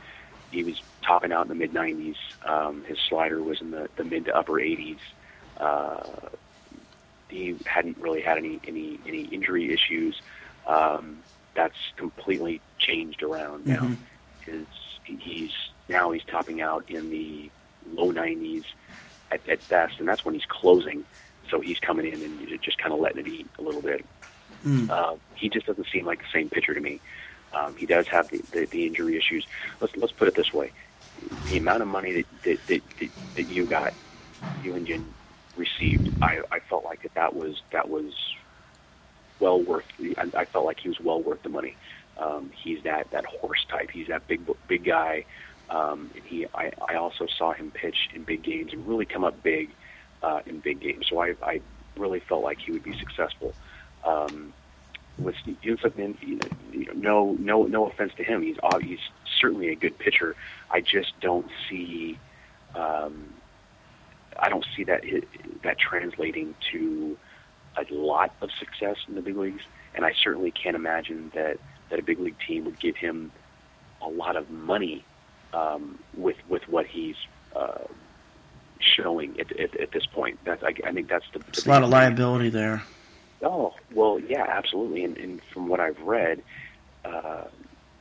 [0.52, 2.18] He was topping out in the mid 90s.
[2.46, 4.98] Um, his slider was in the, the mid to upper 80s.
[5.58, 6.04] Uh,
[7.30, 10.22] he hadn't really had any any any injury issues.
[10.68, 11.20] Um,
[11.54, 13.82] that's completely changed around now.
[13.82, 14.52] Mm-hmm.
[14.52, 14.66] His,
[15.04, 15.52] he's
[15.90, 17.50] now he's topping out in the
[17.94, 18.64] low 90s
[19.32, 21.06] at, at best, and that's when he's closing.
[21.50, 24.06] So he's coming in and just kind of letting it eat a little bit.
[24.66, 24.90] Mm.
[24.90, 27.00] Uh, he just doesn't seem like the same pitcher to me.
[27.54, 29.46] Um, he does have the, the, the injury issues.
[29.82, 30.72] Let's let's put it this way:
[31.50, 33.94] the amount of money that that, that, that, that you got,
[34.64, 35.06] you and Jin
[35.58, 38.14] received, I, I felt like that that was that was
[39.42, 39.86] well worth.
[40.18, 41.76] I, I felt like he was well worth the money.
[42.18, 43.90] Um, he's that that horse type.
[43.92, 45.26] He's that big big guy.
[45.70, 49.24] Um, and he, I, I also saw him pitch in big games and really come
[49.24, 49.70] up big
[50.22, 51.08] uh, in big games.
[51.10, 51.62] So I, I
[51.96, 53.54] really felt like he would be successful.
[54.06, 54.54] Um,
[55.18, 56.40] with you
[56.74, 58.42] know, no, no, no offense to him.
[58.42, 59.00] He's he's
[59.40, 60.36] certainly a good pitcher.
[60.70, 62.18] I just don't see,
[62.76, 63.34] um,
[64.40, 65.04] I don't see that
[65.64, 67.18] that translating to
[67.78, 69.64] a lot of success in the big leagues.
[69.94, 71.58] And I certainly can't imagine that
[71.90, 73.32] that a big league team would give him
[74.02, 75.04] a lot of money
[75.54, 77.16] um, with with what he's
[77.56, 77.84] uh,
[78.80, 80.40] showing at, at, at this point.
[80.46, 82.60] That's I, I think that's the, the a lot of liability thing.
[82.60, 82.84] there.
[83.44, 85.04] Oh well, yeah, absolutely.
[85.04, 86.42] And, and from what I've read,
[87.04, 87.46] uh,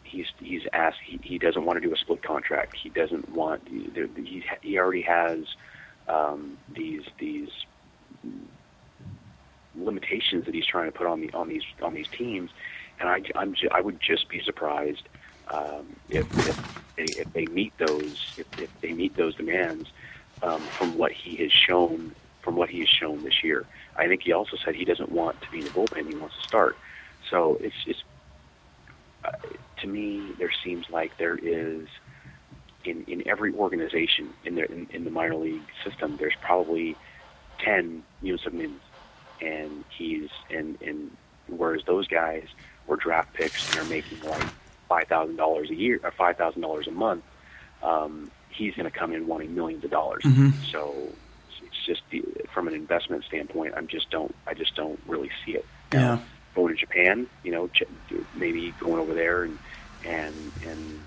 [0.04, 2.76] he's he's asked he, he doesn't want to do a split contract.
[2.76, 5.44] He doesn't want he he already has
[6.08, 7.48] um, these these
[9.76, 12.50] limitations that he's trying to put on the on these on these teams,
[12.98, 15.08] and I I'm I would just be surprised
[15.48, 16.56] um, if, if
[16.96, 19.88] they if they meet those if, if they meet those demands
[20.42, 23.66] um, from what he has shown from what he has shown this year.
[23.96, 26.36] I think he also said he doesn't want to be in the bullpen; he wants
[26.36, 26.76] to start.
[27.30, 28.02] So it's it's
[29.24, 29.32] uh,
[29.80, 31.86] to me there seems like there is
[32.84, 36.96] in in every organization in the in, in the minor league system there's probably
[37.58, 38.80] ten Yoon Mins,
[39.40, 41.16] and he's and and
[41.48, 42.46] whereas those guys
[42.86, 44.46] were draft picks and are making like
[44.88, 47.24] five thousand dollars a year or five thousand dollars a month.
[47.82, 50.22] Um, he's going to come in wanting millions of dollars.
[50.24, 50.50] Mm-hmm.
[50.70, 50.94] So
[51.62, 52.22] it's just the,
[52.52, 55.64] from an investment standpoint, I'm just don't I just don't really see it.
[55.92, 56.00] Yeah.
[56.00, 56.22] Now,
[56.54, 57.70] going to Japan, you know,
[58.34, 59.58] maybe going over there and
[60.04, 61.00] and and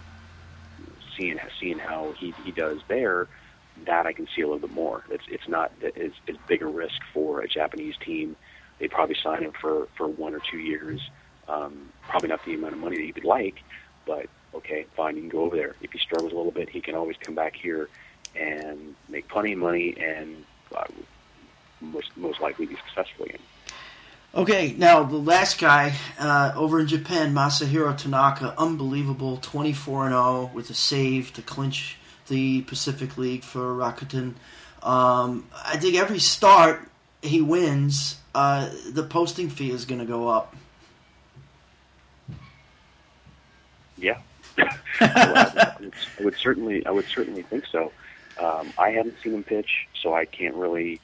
[1.17, 3.27] seeing seeing how he he does there,
[3.85, 5.03] that I can see a little bit more.
[5.09, 6.11] It's it's not as
[6.47, 8.35] big a risk for a Japanese team.
[8.79, 11.01] They'd probably sign him for for one or two years.
[11.47, 13.61] Um, probably not the amount of money that he would like,
[14.05, 15.75] but okay, fine, you can go over there.
[15.81, 17.89] If he struggles a little bit, he can always come back here
[18.35, 20.85] and make plenty of money and uh,
[21.81, 23.41] most, most likely be successful again.
[24.35, 30.51] Okay, now the last guy uh, over in Japan, Masahiro Tanaka, unbelievable, 24 and 0
[30.53, 34.33] with a save to clinch the Pacific League for Rakuten.
[34.81, 36.89] Um, I think every start
[37.21, 40.55] he wins, uh, the posting fee is going to go up.
[43.97, 44.17] Yeah,
[44.99, 47.91] I, would, I would certainly, I would certainly think so.
[48.39, 50.99] Um, I haven't seen him pitch, so I can't really,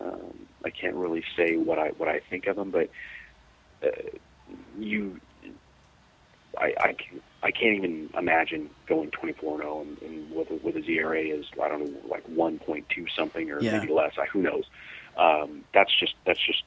[0.00, 2.70] um, I can't really say what I what I think of him.
[2.70, 2.90] But
[3.82, 3.88] uh,
[4.78, 5.20] you,
[6.58, 10.88] I, I can I can't even imagine going 24 0 and, and with with his
[10.88, 12.84] ERA is I don't know like 1.2
[13.16, 13.78] something or yeah.
[13.78, 14.12] maybe less.
[14.18, 14.64] I, who knows?
[15.16, 16.62] um, that's just that's just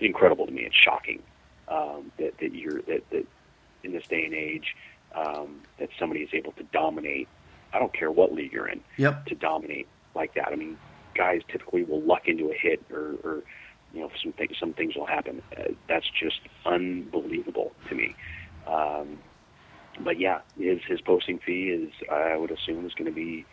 [0.00, 0.62] incredible to me.
[0.62, 1.22] It's shocking
[1.68, 3.26] um, that that you're that, that
[3.82, 4.74] in this day and age
[5.14, 7.28] um, that somebody is able to dominate.
[7.72, 8.80] I don't care what league you're in.
[8.98, 9.26] Yep.
[9.26, 10.48] To dominate like that.
[10.48, 10.76] I mean,
[11.14, 13.42] guys typically will luck into a hit or, or
[13.94, 15.42] you know some things some things will happen.
[15.56, 18.14] Uh, that's just unbelievable to me.
[18.66, 19.18] Um,
[20.00, 23.44] but yeah, his his posting fee is I would assume is going to be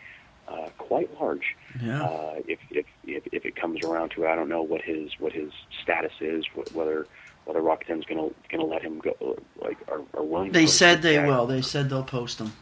[0.48, 1.56] uh, quite large.
[1.82, 2.02] Yeah.
[2.02, 5.10] Uh, if, if if if it comes around to it, I don't know what his
[5.18, 7.06] what his status is, wh- whether
[7.44, 10.52] whether Rakuten's going to going to let him go, like are, are willing.
[10.52, 11.26] They said they guy.
[11.26, 11.46] will.
[11.46, 12.52] They said they'll post them.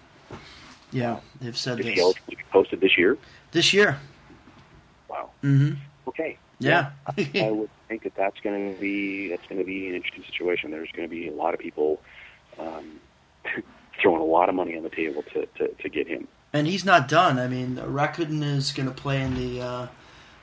[0.90, 3.18] Yeah, they've said he this be posted this year?
[3.52, 3.98] this year.
[5.08, 5.30] Wow.
[5.42, 5.74] Mm-hmm.
[6.08, 6.38] Okay.
[6.58, 6.90] Yeah.
[7.06, 10.70] I would think that that's going to be that's going to be an interesting situation.
[10.70, 12.00] There's going to be a lot of people
[12.58, 13.00] um,
[14.00, 16.28] throwing a lot of money on the table to, to, to get him.
[16.52, 17.38] and he's not done.
[17.38, 19.86] I mean, Rakuten is going to play in the uh,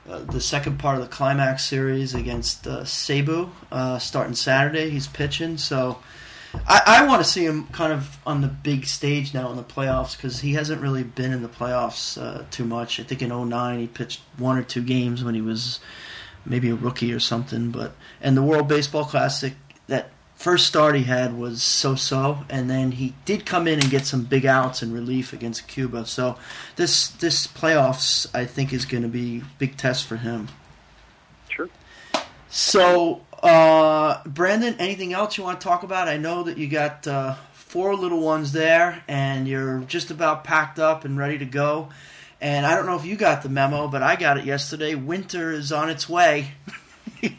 [0.08, 4.88] uh, the second part of the climax series against uh, Seibu uh, starting Saturday.
[4.90, 5.98] He's pitching, so
[6.66, 9.64] I, I want to see him kind of on the big stage now in the
[9.64, 13.00] playoffs because he hasn't really been in the playoffs uh, too much.
[13.00, 15.80] I think in 09 he pitched one or two games when he was
[16.44, 17.70] maybe a rookie or something.
[17.70, 19.54] But and the World Baseball Classic
[19.88, 24.06] that first start he had was so-so, and then he did come in and get
[24.06, 26.06] some big outs in relief against Cuba.
[26.06, 26.36] So
[26.76, 30.48] this this playoffs I think is going to be a big test for him.
[31.48, 31.68] Sure.
[32.48, 36.08] So uh, Brandon, anything else you want to talk about?
[36.08, 40.78] I know that you got uh, four little ones there, and you're just about packed
[40.78, 41.88] up and ready to go.
[42.40, 44.94] And I don't know if you got the memo, but I got it yesterday.
[44.94, 46.52] Winter is on its way.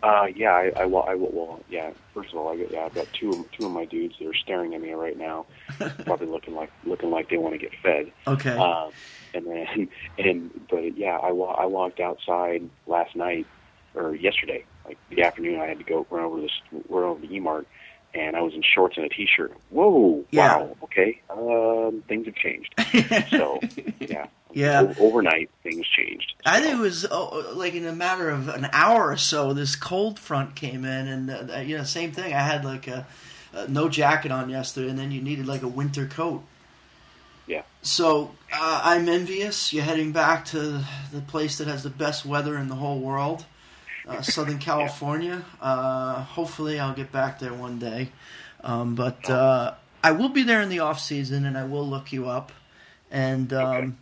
[0.00, 1.30] Uh, yeah, I, I, will, I will.
[1.32, 1.90] Well, yeah.
[2.22, 4.26] First of all, I got, yeah, I've got two of- two of my dudes that
[4.28, 5.46] are staring at me right now,
[6.04, 8.10] probably looking like looking like they want to get fed.
[8.26, 8.56] okay.
[8.56, 8.90] Um,
[9.34, 13.46] and then, and but yeah, I wa- I walked outside last night
[13.94, 15.60] or yesterday, like the afternoon.
[15.60, 16.50] I had to go run over this
[16.88, 17.66] run over to Emart,
[18.14, 19.52] and I was in shorts and a t-shirt.
[19.70, 20.24] Whoa!
[20.30, 20.56] Yeah.
[20.58, 20.76] Wow.
[20.84, 21.20] Okay.
[21.30, 22.74] Um, things have changed.
[23.30, 23.60] So
[24.00, 24.26] yeah.
[24.52, 24.94] Yeah.
[24.98, 26.34] Overnight, things changed.
[26.44, 29.76] I think it was oh, like in a matter of an hour or so, this
[29.76, 32.32] cold front came in, and uh, you know, same thing.
[32.32, 33.06] I had like a,
[33.52, 36.42] a no jacket on yesterday, and then you needed like a winter coat.
[37.46, 37.62] Yeah.
[37.82, 39.72] So uh, I'm envious.
[39.72, 40.82] You're heading back to
[41.12, 43.44] the place that has the best weather in the whole world,
[44.06, 45.44] uh, Southern California.
[45.60, 48.10] Uh, hopefully, I'll get back there one day.
[48.62, 52.12] Um, but uh, I will be there in the off season, and I will look
[52.12, 52.52] you up.
[53.10, 53.98] And um,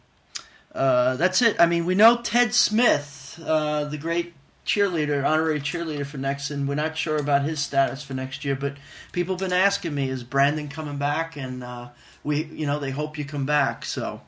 [0.76, 1.56] uh, that's it.
[1.58, 4.34] I mean, we know Ted Smith, uh, the great
[4.66, 6.66] cheerleader, honorary cheerleader for Nexen.
[6.66, 8.74] We're not sure about his status for next year, but
[9.12, 11.36] people have been asking me, is Brandon coming back?
[11.36, 11.88] And uh,
[12.24, 13.84] we, you know, they hope you come back.
[13.84, 14.20] So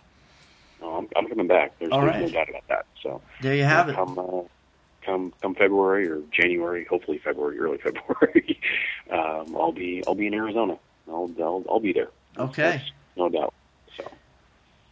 [0.81, 1.79] No, I'm, I'm coming back.
[1.79, 2.23] There's, All there's right.
[2.23, 2.87] no doubt about that.
[3.03, 3.97] So there you have it.
[3.97, 4.43] Come, uh,
[5.05, 8.61] come, come February or January, hopefully February, early February.
[9.11, 10.79] um, I'll be, I'll be in Arizona.
[11.09, 12.11] I'll, I'll, I'll be there.
[12.39, 12.63] Okay.
[12.63, 13.55] That's no doubt.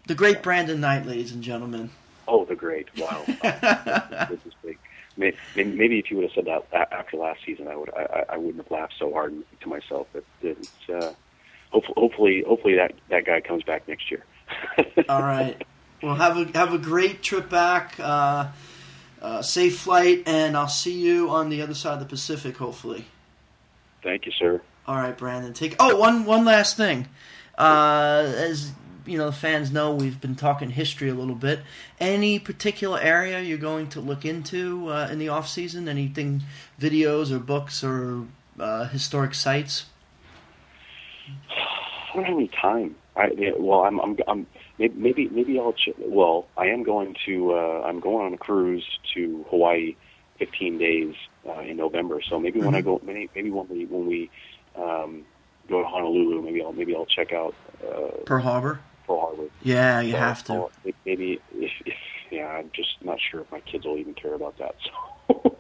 [0.07, 1.91] The great Brandon Knight, ladies and gentlemen.
[2.29, 2.89] oh, the great!
[2.99, 4.79] Wow, this is big.
[5.17, 8.37] Maybe, if you would have said that after last season, I would, I, I- I
[8.37, 10.07] wouldn't have laughed so hard to myself.
[10.13, 11.13] But it's, uh,
[11.71, 14.25] hopefully, hopefully, hopefully that that guy comes back next year.
[15.09, 15.61] All right.
[16.03, 17.95] Well, have a have a great trip back.
[17.99, 18.49] Uh,
[19.23, 23.07] uh, safe flight, and I'll see you on the other side of the Pacific, hopefully.
[24.03, 24.61] Thank you, sir.
[24.87, 25.53] All right, Brandon.
[25.55, 25.75] Take.
[25.81, 27.09] Oh, one one last thing.
[27.57, 28.71] Uh, as
[29.07, 31.61] you know, the fans know we've been talking history a little bit.
[32.01, 35.89] Any particular area you're going to look into uh, in the off season?
[35.89, 36.43] Anything,
[36.81, 38.25] videos or books or
[38.59, 39.87] uh, historic sites?
[41.51, 42.97] I don't have any time.
[43.17, 44.47] I yeah, well, I'm I'm I'm
[44.79, 48.87] maybe maybe, I'll ch- well, I am going to uh, I'm going on a cruise
[49.15, 49.97] to Hawaii,
[50.39, 51.15] 15 days
[51.49, 52.21] uh, in November.
[52.29, 54.31] So maybe when I go, maybe, maybe when we when we
[54.77, 55.25] um,
[55.69, 57.55] go to Honolulu, maybe I'll maybe I'll check out
[57.87, 58.81] uh, Pearl Harbor.
[59.63, 60.53] Yeah, you So have to.
[60.53, 60.71] I'll-
[61.05, 61.95] Maybe if, if
[62.31, 64.75] yeah, I'm just not sure if my kids will even care about that.
[65.29, 65.57] So.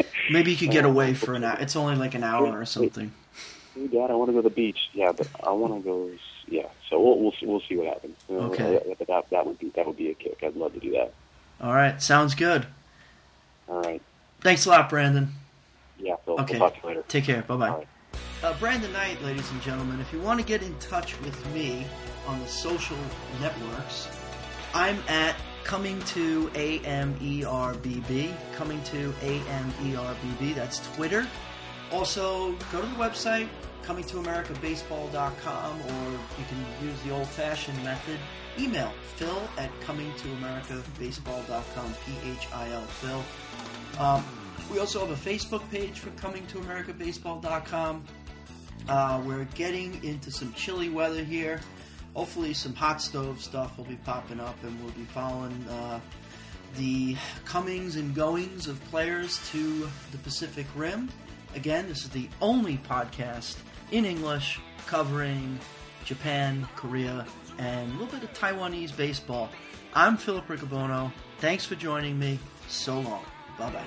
[0.30, 1.56] Maybe you could get away for an hour.
[1.60, 3.12] It's only like an hour or something.
[3.74, 4.78] Hey, Dad, I want to go to the beach.
[4.92, 6.10] Yeah, but I want to go.
[6.46, 8.16] Yeah, so we'll we'll we'll see what happens.
[8.28, 8.76] You know, Okay.
[8.76, 10.42] uh, that that would be that would be a kick.
[10.42, 11.12] I'd love to do that.
[11.60, 12.66] All right, sounds good.
[13.68, 14.02] All right.
[14.40, 15.32] Thanks a lot, Brandon.
[15.98, 16.16] Yeah.
[16.28, 16.58] Okay.
[16.58, 17.04] We'll talk to you later.
[17.08, 17.42] Take care.
[17.42, 17.86] Bye bye.
[18.44, 21.86] Uh, Brandon Knight, ladies and gentlemen, if you want to get in touch with me
[22.26, 22.98] on the social
[23.40, 24.06] networks,
[24.74, 31.26] I'm at coming to AMERBB, coming to AMERBB, that's Twitter.
[31.90, 33.48] Also, go to the website,
[33.82, 38.18] comingtoamericabaseball.com, or you can use the old fashioned method.
[38.58, 43.24] Email phil at comingtoamericabaseball.com, P H I L, Phil
[43.98, 44.22] Um,
[44.70, 48.04] we also have a Facebook page for Coming to AmericaBaseball.com.
[48.88, 51.60] Uh, we're getting into some chilly weather here.
[52.14, 55.98] Hopefully, some hot stove stuff will be popping up, and we'll be following uh,
[56.76, 61.08] the comings and goings of players to the Pacific Rim.
[61.54, 63.56] Again, this is the only podcast
[63.90, 65.58] in English covering
[66.04, 67.26] Japan, Korea,
[67.58, 69.50] and a little bit of Taiwanese baseball.
[69.94, 71.12] I'm Philip Riccobono.
[71.38, 72.38] Thanks for joining me.
[72.68, 73.24] So long.
[73.58, 73.84] Bye bye.